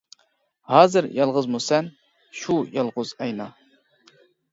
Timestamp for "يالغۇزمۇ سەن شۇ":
1.17-2.55